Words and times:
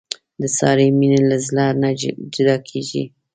د 0.41 0.43
سارې 0.57 0.87
مینه 0.99 1.19
له 1.29 1.37
زړه 1.47 1.65
نه 1.81 1.89
جدا 2.33 2.55
کېږي. 2.69 3.03